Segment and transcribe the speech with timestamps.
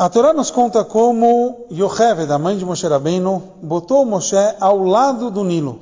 [0.00, 5.30] A Torá nos conta como Yocheved, a mãe de Moshe Rabbeinu, botou Moshe ao lado
[5.30, 5.78] do Nilo.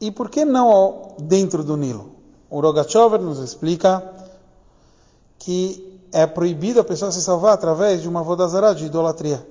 [0.00, 2.12] E por que não dentro do Nilo?
[2.48, 4.02] O Rogachover nos explica
[5.38, 9.46] que é proibido a pessoa se salvar através de uma vodazara de idolatria.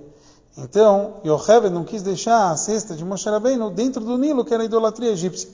[0.57, 4.63] Então, Yocheved não quis deixar a cesta de Moshe Rabbeinu dentro do Nilo, que era
[4.63, 5.47] a idolatria egípcia.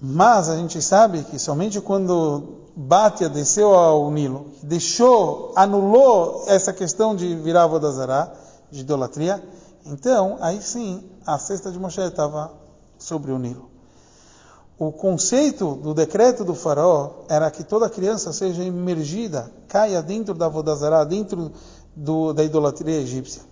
[0.00, 7.14] Mas a gente sabe que somente quando Batia desceu ao Nilo, deixou, anulou essa questão
[7.14, 8.32] de virar Vodazará,
[8.70, 9.42] de idolatria,
[9.84, 12.52] então, aí sim, a cesta de Moshe estava
[12.98, 13.68] sobre o Nilo.
[14.78, 20.48] O conceito do decreto do faraó era que toda criança seja imergida, caia dentro da
[20.48, 21.52] Vodazará, dentro
[21.94, 23.42] do, da idolatria egípcia.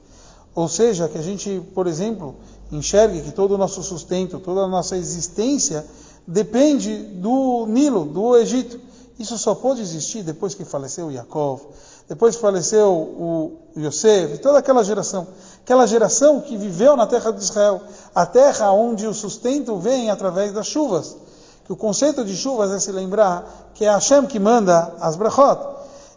[0.55, 2.37] Ou seja, que a gente, por exemplo,
[2.73, 5.85] enxergue que todo o nosso sustento, toda a nossa existência
[6.29, 8.79] depende do Nilo, do Egito.
[9.19, 11.63] Isso só pode existir depois que faleceu Yaakov,
[12.07, 15.27] depois que faleceu o Yosef, toda aquela geração.
[15.65, 17.81] Aquela geração que viveu na terra de Israel,
[18.15, 21.17] a terra onde o sustento vem através das chuvas.
[21.65, 25.59] Que o conceito de chuvas é se lembrar que é Hashem que manda as brachot.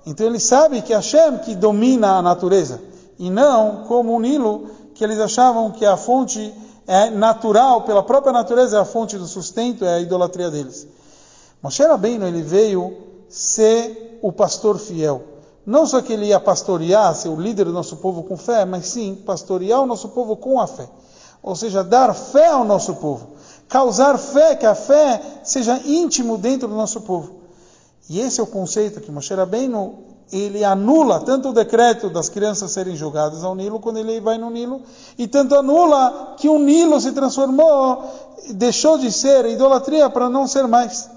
[0.06, 2.82] Então ele sabe que é Hashem que domina a natureza,
[3.18, 6.54] e não como o Nilo, que eles achavam que a fonte
[6.88, 10.88] é natural, pela própria natureza, é a fonte do sustento, é a idolatria deles.
[11.62, 12.98] Moshe Rabbeinu, ele veio
[13.30, 15.24] ser o pastor fiel.
[15.66, 18.88] Não só que ele ia pastorear, ser o líder do nosso povo com fé, mas
[18.88, 20.90] sim pastorear o nosso povo com a fé.
[21.44, 23.30] Ou seja, dar fé ao nosso povo.
[23.70, 27.42] Causar fé, que a fé seja íntimo dentro do nosso povo.
[28.10, 32.72] E esse é o conceito que Moshe Rabbeinu, ele anula tanto o decreto das crianças
[32.72, 34.82] serem jogadas ao Nilo, quando ele vai no Nilo,
[35.18, 38.04] e tanto anula que o Nilo se transformou,
[38.52, 41.10] deixou de ser idolatria para não ser mais.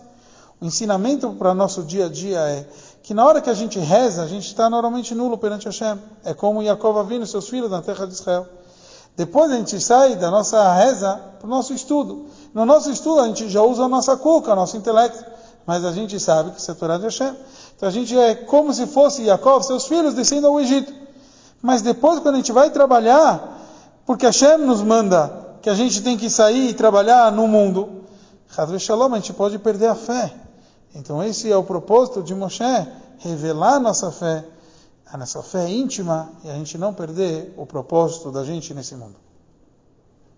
[0.60, 2.66] O ensinamento para nosso dia a dia é
[3.02, 5.98] que na hora que a gente reza, a gente está normalmente nulo perante Hashem.
[6.24, 8.46] É como Yaakov Avinu e seus filhos na terra de Israel.
[9.16, 12.26] Depois a gente sai da nossa reza para o nosso estudo.
[12.54, 15.33] No nosso estudo a gente já usa a nossa cuca, nosso intelecto.
[15.66, 17.34] Mas a gente sabe que isso é Torá de Hashem.
[17.76, 20.92] Então a gente é como se fosse Yaakov, seus filhos, descendo ao Egito.
[21.62, 23.58] Mas depois, quando a gente vai trabalhar,
[24.04, 28.04] porque Hashem nos manda que a gente tem que sair e trabalhar no mundo,
[28.78, 30.32] Shalom, a gente pode perder a fé.
[30.94, 32.62] Então esse é o propósito de Moshe,
[33.18, 34.44] revelar nossa fé,
[35.10, 39.16] a nossa fé íntima, e a gente não perder o propósito da gente nesse mundo.